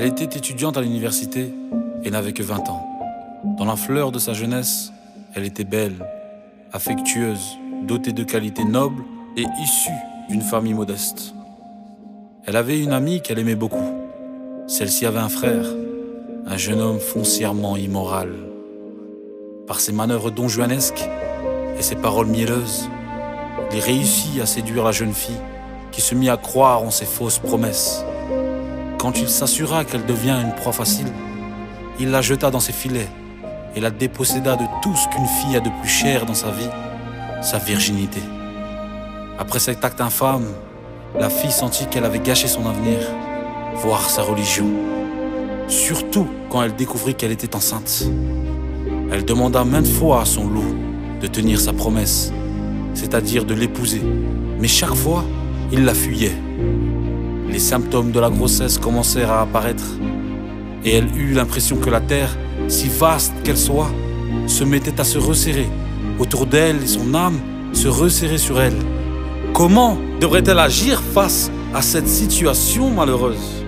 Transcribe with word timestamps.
Elle 0.00 0.06
était 0.06 0.38
étudiante 0.38 0.78
à 0.78 0.80
l'université 0.80 1.52
et 2.04 2.10
n'avait 2.10 2.32
que 2.32 2.42
20 2.42 2.70
ans. 2.70 2.88
Dans 3.58 3.66
la 3.66 3.76
fleur 3.76 4.12
de 4.12 4.18
sa 4.18 4.32
jeunesse, 4.32 4.94
elle 5.34 5.44
était 5.44 5.64
belle, 5.64 6.06
affectueuse, 6.72 7.58
dotée 7.86 8.12
de 8.12 8.24
qualités 8.24 8.64
nobles 8.64 9.02
et 9.36 9.44
issue 9.62 9.90
d'une 10.30 10.40
famille 10.40 10.72
modeste. 10.72 11.34
Elle 12.46 12.56
avait 12.56 12.80
une 12.82 12.94
amie 12.94 13.20
qu'elle 13.20 13.40
aimait 13.40 13.54
beaucoup. 13.54 13.92
Celle-ci 14.66 15.04
avait 15.04 15.18
un 15.18 15.28
frère, 15.28 15.66
un 16.46 16.56
jeune 16.56 16.80
homme 16.80 16.98
foncièrement 16.98 17.76
immoral. 17.76 18.32
Par 19.66 19.80
ses 19.80 19.92
manœuvres 19.92 20.30
donjuanesques 20.30 21.10
et 21.78 21.82
ses 21.82 21.96
paroles 21.96 22.28
mielleuses, 22.28 22.88
il 23.70 23.80
réussit 23.80 24.40
à 24.40 24.46
séduire 24.46 24.82
la 24.82 24.92
jeune 24.92 25.12
fille 25.12 25.36
qui 25.92 26.00
se 26.00 26.14
mit 26.14 26.30
à 26.30 26.38
croire 26.38 26.84
en 26.84 26.90
ses 26.90 27.04
fausses 27.04 27.38
promesses. 27.38 28.02
Quand 29.00 29.18
il 29.18 29.30
s'assura 29.30 29.86
qu'elle 29.86 30.04
devient 30.04 30.36
une 30.44 30.54
proie 30.54 30.72
facile, 30.72 31.06
il 31.98 32.10
la 32.10 32.20
jeta 32.20 32.50
dans 32.50 32.60
ses 32.60 32.74
filets 32.74 33.08
et 33.74 33.80
la 33.80 33.90
déposséda 33.90 34.56
de 34.56 34.64
tout 34.82 34.94
ce 34.94 35.08
qu'une 35.08 35.26
fille 35.26 35.56
a 35.56 35.60
de 35.60 35.70
plus 35.80 35.88
cher 35.88 36.26
dans 36.26 36.34
sa 36.34 36.50
vie, 36.50 36.68
sa 37.40 37.56
virginité. 37.56 38.20
Après 39.38 39.58
cet 39.58 39.86
acte 39.86 40.02
infâme, 40.02 40.44
la 41.18 41.30
fille 41.30 41.50
sentit 41.50 41.86
qu'elle 41.86 42.04
avait 42.04 42.18
gâché 42.18 42.46
son 42.46 42.66
avenir, 42.66 42.98
voire 43.76 44.10
sa 44.10 44.20
religion. 44.20 44.66
Surtout 45.66 46.28
quand 46.50 46.62
elle 46.62 46.76
découvrit 46.76 47.14
qu'elle 47.14 47.32
était 47.32 47.56
enceinte. 47.56 48.04
Elle 49.10 49.24
demanda 49.24 49.64
maintes 49.64 49.88
fois 49.88 50.20
à 50.20 50.24
son 50.26 50.46
loup 50.46 50.76
de 51.22 51.26
tenir 51.26 51.58
sa 51.58 51.72
promesse, 51.72 52.34
c'est-à-dire 52.92 53.46
de 53.46 53.54
l'épouser. 53.54 54.02
Mais 54.58 54.68
chaque 54.68 54.94
fois, 54.94 55.24
il 55.72 55.86
la 55.86 55.94
fuyait. 55.94 56.36
Les 57.52 57.58
symptômes 57.58 58.12
de 58.12 58.20
la 58.20 58.30
grossesse 58.30 58.78
commencèrent 58.78 59.32
à 59.32 59.42
apparaître 59.42 59.84
et 60.84 60.94
elle 60.94 61.08
eut 61.16 61.32
l'impression 61.32 61.76
que 61.76 61.90
la 61.90 62.00
terre, 62.00 62.36
si 62.68 62.88
vaste 62.88 63.34
qu'elle 63.42 63.58
soit, 63.58 63.90
se 64.46 64.64
mettait 64.64 65.00
à 65.00 65.04
se 65.04 65.18
resserrer 65.18 65.68
autour 66.18 66.46
d'elle 66.46 66.82
et 66.82 66.86
son 66.86 67.14
âme 67.14 67.38
se 67.72 67.88
resserrait 67.88 68.38
sur 68.38 68.60
elle. 68.60 68.76
Comment 69.52 69.98
devrait-elle 70.20 70.58
agir 70.58 71.02
face 71.02 71.50
à 71.74 71.82
cette 71.82 72.08
situation 72.08 72.90
malheureuse? 72.90 73.64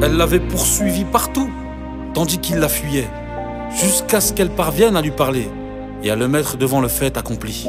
Elle 0.00 0.16
l'avait 0.16 0.40
poursuivie 0.40 1.04
partout, 1.04 1.50
tandis 2.14 2.38
qu'il 2.38 2.58
la 2.58 2.68
fuyait, 2.68 3.08
jusqu'à 3.80 4.20
ce 4.20 4.32
qu'elle 4.32 4.50
parvienne 4.50 4.96
à 4.96 5.02
lui 5.02 5.10
parler 5.10 5.48
et 6.02 6.10
à 6.10 6.16
le 6.16 6.28
mettre 6.28 6.56
devant 6.56 6.80
le 6.80 6.88
fait 6.88 7.16
accompli. 7.16 7.68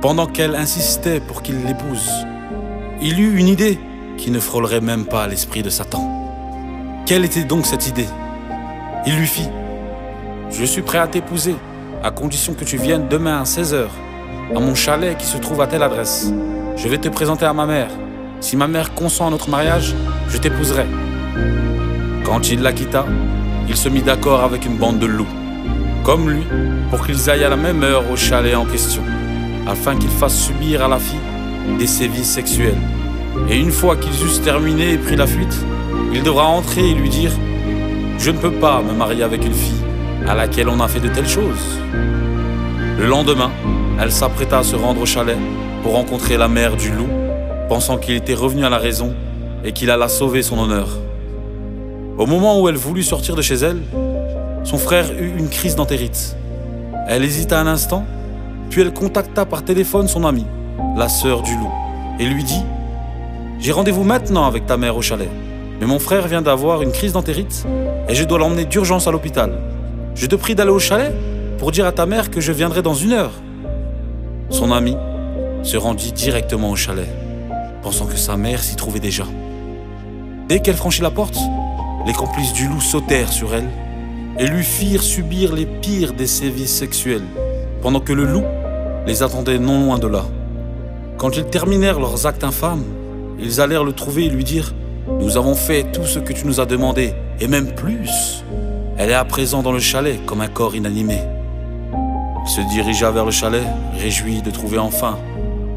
Pendant 0.00 0.26
qu'elle 0.26 0.54
insistait 0.54 1.20
pour 1.20 1.42
qu'il 1.42 1.64
l'épouse, 1.64 2.10
il 3.00 3.20
eut 3.20 3.38
une 3.38 3.48
idée 3.48 3.78
qui 4.18 4.30
ne 4.30 4.40
frôlerait 4.40 4.82
même 4.82 5.06
pas 5.06 5.26
l'esprit 5.26 5.62
de 5.62 5.70
Satan. 5.70 6.04
Quelle 7.06 7.24
était 7.24 7.44
donc 7.44 7.64
cette 7.64 7.88
idée? 7.88 8.08
Il 9.06 9.16
lui 9.16 9.26
fit 9.26 9.48
Je 10.50 10.64
suis 10.64 10.82
prêt 10.82 10.98
à 10.98 11.06
t'épouser, 11.06 11.54
à 12.02 12.10
condition 12.10 12.52
que 12.52 12.64
tu 12.64 12.76
viennes 12.76 13.08
demain 13.08 13.40
à 13.40 13.44
16h, 13.44 13.86
à 14.54 14.60
mon 14.60 14.74
chalet 14.74 15.16
qui 15.16 15.24
se 15.24 15.38
trouve 15.38 15.62
à 15.62 15.66
telle 15.66 15.82
adresse. 15.82 16.30
Je 16.76 16.88
vais 16.88 16.98
te 16.98 17.08
présenter 17.08 17.46
à 17.46 17.54
ma 17.54 17.64
mère. 17.64 17.88
Si 18.40 18.56
ma 18.56 18.68
mère 18.68 18.92
consent 18.94 19.26
à 19.26 19.30
notre 19.30 19.48
mariage, 19.48 19.94
je 20.28 20.36
t'épouserai. 20.36 20.84
Quand 22.24 22.50
il 22.50 22.60
la 22.60 22.72
quitta, 22.72 23.06
il 23.68 23.76
se 23.76 23.88
mit 23.88 24.02
d'accord 24.02 24.42
avec 24.42 24.66
une 24.66 24.76
bande 24.76 24.98
de 24.98 25.06
loups, 25.06 25.26
comme 26.04 26.28
lui, 26.28 26.44
pour 26.90 27.06
qu'ils 27.06 27.30
aillent 27.30 27.44
à 27.44 27.48
la 27.48 27.56
même 27.56 27.82
heure 27.82 28.10
au 28.10 28.16
chalet 28.16 28.54
en 28.54 28.64
question, 28.64 29.02
afin 29.66 29.96
qu'ils 29.96 30.10
fassent 30.10 30.38
subir 30.38 30.84
à 30.84 30.88
la 30.88 30.98
fille 30.98 31.18
des 31.78 31.86
sévices 31.86 32.30
sexuels. 32.30 32.78
Et 33.50 33.58
une 33.58 33.70
fois 33.70 33.96
qu'ils 33.96 34.24
eussent 34.24 34.42
terminé 34.42 34.92
et 34.92 34.98
pris 34.98 35.16
la 35.16 35.26
fuite, 35.26 35.56
il 36.12 36.22
devra 36.22 36.46
entrer 36.46 36.90
et 36.90 36.94
lui 36.94 37.08
dire 37.08 37.32
Je 38.18 38.30
ne 38.30 38.38
peux 38.38 38.52
pas 38.52 38.82
me 38.82 38.92
marier 38.92 39.22
avec 39.22 39.44
une 39.44 39.54
fille 39.54 39.82
à 40.26 40.34
laquelle 40.34 40.68
on 40.68 40.80
a 40.80 40.88
fait 40.88 41.00
de 41.00 41.08
telles 41.08 41.28
choses. 41.28 41.78
Le 42.98 43.06
lendemain, 43.06 43.50
elle 44.00 44.12
s'apprêta 44.12 44.58
à 44.58 44.62
se 44.62 44.76
rendre 44.76 45.00
au 45.00 45.06
chalet 45.06 45.38
pour 45.82 45.92
rencontrer 45.92 46.36
la 46.36 46.48
mère 46.48 46.76
du 46.76 46.90
loup, 46.90 47.08
pensant 47.68 47.96
qu'il 47.96 48.14
était 48.14 48.34
revenu 48.34 48.64
à 48.64 48.70
la 48.70 48.78
raison 48.78 49.14
et 49.64 49.72
qu'il 49.72 49.90
alla 49.90 50.08
sauver 50.08 50.42
son 50.42 50.58
honneur. 50.58 50.88
Au 52.18 52.26
moment 52.26 52.60
où 52.60 52.68
elle 52.68 52.76
voulut 52.76 53.02
sortir 53.02 53.36
de 53.36 53.42
chez 53.42 53.54
elle, 53.54 53.80
son 54.64 54.76
frère 54.76 55.06
eut 55.12 55.38
une 55.38 55.48
crise 55.48 55.76
d'entérite. 55.76 56.36
Elle 57.06 57.24
hésita 57.24 57.58
un 57.60 57.66
instant, 57.66 58.04
puis 58.70 58.82
elle 58.82 58.92
contacta 58.92 59.46
par 59.46 59.64
téléphone 59.64 60.08
son 60.08 60.24
amie, 60.24 60.46
la 60.96 61.08
sœur 61.08 61.42
du 61.42 61.54
loup, 61.54 61.72
et 62.18 62.26
lui 62.26 62.44
dit 62.44 62.62
j'ai 63.58 63.72
rendez-vous 63.72 64.04
maintenant 64.04 64.46
avec 64.46 64.66
ta 64.66 64.76
mère 64.76 64.96
au 64.96 65.02
chalet. 65.02 65.28
Mais 65.80 65.86
mon 65.86 65.98
frère 65.98 66.28
vient 66.28 66.42
d'avoir 66.42 66.82
une 66.82 66.92
crise 66.92 67.12
d'entérite 67.12 67.66
et 68.08 68.14
je 68.14 68.24
dois 68.24 68.38
l'emmener 68.38 68.64
d'urgence 68.64 69.08
à 69.08 69.10
l'hôpital. 69.10 69.52
Je 70.14 70.26
te 70.26 70.36
prie 70.36 70.54
d'aller 70.54 70.70
au 70.70 70.78
chalet 70.78 71.12
pour 71.58 71.72
dire 71.72 71.86
à 71.86 71.92
ta 71.92 72.06
mère 72.06 72.30
que 72.30 72.40
je 72.40 72.52
viendrai 72.52 72.82
dans 72.82 72.94
une 72.94 73.12
heure. 73.12 73.32
Son 74.50 74.72
ami 74.72 74.96
se 75.62 75.76
rendit 75.76 76.12
directement 76.12 76.70
au 76.70 76.76
chalet, 76.76 77.08
pensant 77.82 78.06
que 78.06 78.16
sa 78.16 78.36
mère 78.36 78.62
s'y 78.62 78.76
trouvait 78.76 79.00
déjà. 79.00 79.24
Dès 80.48 80.60
qu'elle 80.60 80.76
franchit 80.76 81.02
la 81.02 81.10
porte, 81.10 81.38
les 82.06 82.12
complices 82.12 82.52
du 82.52 82.68
loup 82.68 82.80
sautèrent 82.80 83.32
sur 83.32 83.54
elle 83.54 83.68
et 84.38 84.46
lui 84.46 84.62
firent 84.62 85.02
subir 85.02 85.52
les 85.52 85.66
pires 85.66 86.12
des 86.12 86.28
sévices 86.28 86.76
sexuels, 86.76 87.24
pendant 87.82 88.00
que 88.00 88.12
le 88.12 88.24
loup 88.24 88.44
les 89.06 89.22
attendait 89.22 89.58
non 89.58 89.84
loin 89.84 89.98
de 89.98 90.06
là. 90.06 90.24
Quand 91.18 91.36
ils 91.36 91.44
terminèrent 91.44 91.98
leurs 91.98 92.26
actes 92.26 92.44
infâmes, 92.44 92.84
ils 93.40 93.60
allèrent 93.60 93.84
le 93.84 93.92
trouver 93.92 94.26
et 94.26 94.28
lui 94.28 94.44
dire 94.44 94.74
Nous 95.20 95.36
avons 95.36 95.54
fait 95.54 95.84
tout 95.92 96.04
ce 96.04 96.18
que 96.18 96.32
tu 96.32 96.46
nous 96.46 96.60
as 96.60 96.66
demandé, 96.66 97.14
et 97.40 97.46
même 97.46 97.74
plus. 97.74 98.44
Elle 98.96 99.10
est 99.10 99.14
à 99.14 99.24
présent 99.24 99.62
dans 99.62 99.72
le 99.72 99.78
chalet 99.78 100.18
comme 100.26 100.40
un 100.40 100.48
corps 100.48 100.74
inanimé. 100.74 101.18
Il 102.44 102.50
se 102.50 102.60
dirigea 102.62 103.10
vers 103.10 103.24
le 103.24 103.30
chalet, 103.30 103.64
réjoui 103.96 104.42
de 104.42 104.50
trouver 104.50 104.78
enfin 104.78 105.18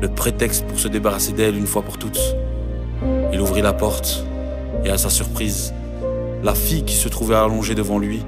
le 0.02 0.08
prétexte 0.08 0.66
pour 0.66 0.80
se 0.80 0.88
débarrasser 0.88 1.34
d'elle 1.34 1.56
une 1.56 1.68
fois 1.68 1.84
pour 1.84 2.00
toutes. 2.00 2.36
Il 3.32 3.40
ouvrit 3.40 3.62
la 3.62 3.74
porte, 3.74 4.26
et 4.84 4.90
à 4.90 4.98
sa 4.98 5.12
surprise, 5.12 5.74
la 6.44 6.56
fille 6.56 6.84
qui 6.84 6.96
se 6.96 7.08
trouvait 7.08 7.36
allongée 7.36 7.76
devant 7.76 8.00
lui, 8.00 8.24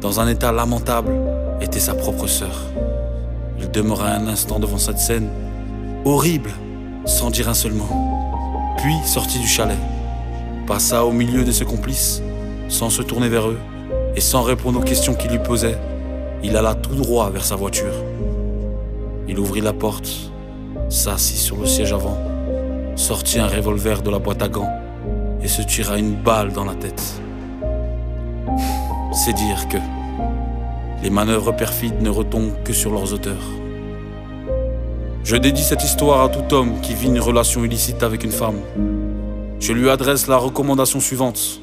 dans 0.00 0.20
un 0.20 0.28
état 0.28 0.52
lamentable, 0.52 1.12
était 1.60 1.80
sa 1.80 1.94
propre 1.94 2.28
sœur. 2.28 2.66
Il 3.58 3.68
demeura 3.72 4.10
un 4.10 4.28
instant 4.28 4.60
devant 4.60 4.78
cette 4.78 5.00
scène, 5.00 5.28
horrible, 6.04 6.50
sans 7.04 7.30
dire 7.30 7.48
un 7.48 7.54
seul 7.54 7.72
mot 7.72 7.88
puis 8.78 8.94
sortit 9.04 9.38
du 9.38 9.46
chalet, 9.46 9.76
passa 10.66 11.04
au 11.04 11.12
milieu 11.12 11.44
de 11.44 11.52
ses 11.52 11.64
complices, 11.64 12.22
sans 12.68 12.90
se 12.90 13.02
tourner 13.02 13.28
vers 13.28 13.48
eux 13.48 13.58
et 14.16 14.20
sans 14.20 14.42
répondre 14.42 14.80
aux 14.80 14.84
questions 14.84 15.14
qu'ils 15.14 15.32
lui 15.32 15.38
posaient, 15.38 15.78
il 16.42 16.56
alla 16.56 16.74
tout 16.74 16.94
droit 16.94 17.30
vers 17.30 17.44
sa 17.44 17.56
voiture. 17.56 17.92
Il 19.26 19.38
ouvrit 19.38 19.60
la 19.60 19.72
porte, 19.72 20.08
s'assit 20.88 21.38
sur 21.38 21.56
le 21.56 21.66
siège 21.66 21.92
avant, 21.92 22.16
sortit 22.94 23.40
un 23.40 23.48
revolver 23.48 24.02
de 24.02 24.10
la 24.10 24.18
boîte 24.18 24.42
à 24.42 24.48
gants 24.48 24.72
et 25.42 25.48
se 25.48 25.62
tira 25.62 25.98
une 25.98 26.14
balle 26.14 26.52
dans 26.52 26.64
la 26.64 26.74
tête. 26.74 27.20
C'est 29.12 29.34
dire 29.34 29.68
que 29.68 29.78
les 31.02 31.10
manœuvres 31.10 31.52
perfides 31.52 32.00
ne 32.00 32.10
retombent 32.10 32.62
que 32.64 32.72
sur 32.72 32.92
leurs 32.92 33.12
auteurs. 33.12 33.44
Je 35.28 35.36
dédie 35.36 35.62
cette 35.62 35.84
histoire 35.84 36.22
à 36.22 36.30
tout 36.30 36.54
homme 36.54 36.80
qui 36.80 36.94
vit 36.94 37.08
une 37.08 37.20
relation 37.20 37.62
illicite 37.62 38.02
avec 38.02 38.24
une 38.24 38.32
femme. 38.32 38.62
Je 39.60 39.74
lui 39.74 39.90
adresse 39.90 40.26
la 40.26 40.38
recommandation 40.38 41.00
suivante. 41.00 41.60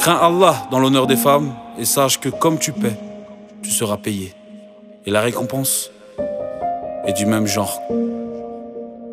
Crains 0.00 0.18
Allah 0.20 0.66
dans 0.72 0.80
l'honneur 0.80 1.06
des 1.06 1.14
femmes 1.14 1.54
et 1.78 1.84
sache 1.84 2.18
que 2.18 2.28
comme 2.28 2.58
tu 2.58 2.72
paies, 2.72 2.98
tu 3.62 3.70
seras 3.70 3.96
payé. 3.96 4.34
Et 5.06 5.12
la 5.12 5.20
récompense 5.20 5.92
est 7.06 7.12
du 7.12 7.26
même 7.26 7.46
genre 7.46 7.80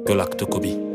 que 0.07 0.13
l'acte 0.13 0.44
commis. 0.45 0.88